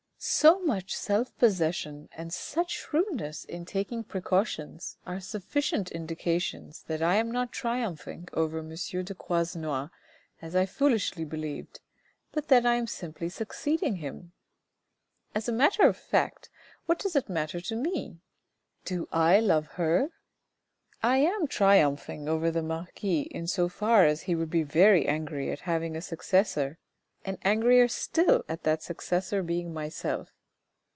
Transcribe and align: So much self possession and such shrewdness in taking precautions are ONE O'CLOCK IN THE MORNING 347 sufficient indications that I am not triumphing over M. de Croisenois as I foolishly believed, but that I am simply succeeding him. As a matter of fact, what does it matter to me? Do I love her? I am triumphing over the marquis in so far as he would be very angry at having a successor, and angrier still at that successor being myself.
So 0.23 0.59
much 0.59 0.95
self 0.95 1.35
possession 1.39 2.07
and 2.11 2.31
such 2.31 2.69
shrewdness 2.73 3.43
in 3.43 3.65
taking 3.65 4.03
precautions 4.03 4.95
are 5.03 5.13
ONE 5.13 5.17
O'CLOCK 5.17 5.33
IN 5.33 5.33
THE 5.33 5.39
MORNING 5.39 6.07
347 6.09 6.73
sufficient 6.77 6.83
indications 6.83 6.83
that 6.83 7.01
I 7.01 7.15
am 7.15 7.31
not 7.31 7.51
triumphing 7.51 8.27
over 8.31 8.59
M. 8.59 8.69
de 8.69 9.15
Croisenois 9.15 9.89
as 10.39 10.55
I 10.55 10.67
foolishly 10.67 11.25
believed, 11.25 11.79
but 12.31 12.49
that 12.49 12.67
I 12.67 12.75
am 12.75 12.85
simply 12.85 13.29
succeeding 13.29 13.95
him. 13.95 14.33
As 15.33 15.49
a 15.49 15.51
matter 15.51 15.87
of 15.87 15.97
fact, 15.97 16.51
what 16.85 16.99
does 16.99 17.15
it 17.15 17.27
matter 17.27 17.59
to 17.61 17.75
me? 17.75 18.19
Do 18.85 19.07
I 19.11 19.39
love 19.39 19.65
her? 19.69 20.11
I 21.01 21.17
am 21.17 21.47
triumphing 21.47 22.29
over 22.29 22.51
the 22.51 22.61
marquis 22.61 23.21
in 23.21 23.47
so 23.47 23.67
far 23.69 24.05
as 24.05 24.21
he 24.21 24.35
would 24.35 24.51
be 24.51 24.61
very 24.61 25.07
angry 25.07 25.49
at 25.49 25.61
having 25.61 25.95
a 25.97 26.01
successor, 26.01 26.77
and 27.23 27.37
angrier 27.43 27.87
still 27.87 28.43
at 28.49 28.63
that 28.63 28.81
successor 28.81 29.43
being 29.43 29.71
myself. 29.71 30.33